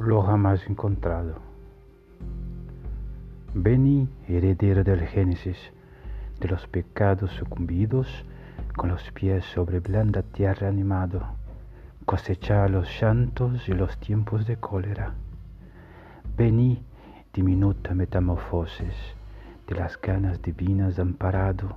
[0.00, 1.34] jamás encontrado.
[3.54, 5.58] Vení, heredero del Génesis,
[6.40, 8.06] de los pecados sucumbidos,
[8.76, 11.26] con los pies sobre blanda tierra animado,
[12.06, 15.14] cosecha los llantos y los tiempos de cólera.
[16.36, 16.82] Vení,
[17.34, 18.94] diminuta metamorfosis,
[19.66, 21.76] de las ganas divinas amparado,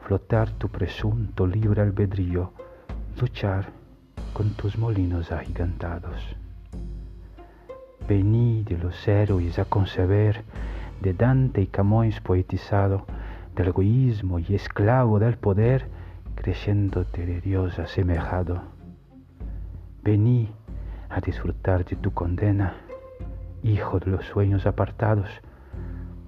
[0.00, 2.52] flotar tu presunto libre albedrío,
[3.20, 3.66] luchar
[4.34, 6.41] con tus molinos agigantados.
[8.08, 10.44] Vení de los héroes a conceber,
[11.00, 13.06] de Dante y Camões poetizado,
[13.54, 15.88] del egoísmo y esclavo del poder,
[16.34, 18.62] creyéndote de Dios asemejado.
[20.02, 20.50] Vení
[21.08, 22.74] a disfrutar de tu condena,
[23.62, 25.28] hijo de los sueños apartados,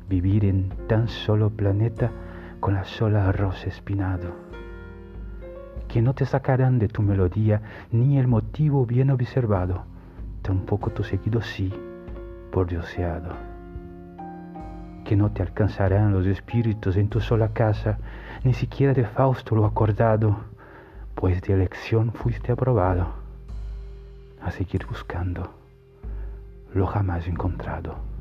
[0.09, 2.13] vivir en tan solo planeta
[2.61, 4.33] con la sola rosa espinado,
[5.89, 9.85] que no te sacarán de tu melodía ni el motivo bien observado,
[10.45, 11.73] tampoco tu seguido sí,
[12.53, 13.33] por dioseado,
[15.07, 17.97] que no te alcanzarán los espíritus en tu sola casa,
[18.45, 20.37] ni siquiera de Fausto lo acordado,
[21.15, 23.07] pues de elección fuiste aprobado
[24.43, 25.51] a seguir buscando
[26.75, 28.14] lo jamás encontrado.